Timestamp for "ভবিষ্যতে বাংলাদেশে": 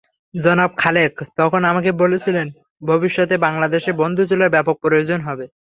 2.81-3.91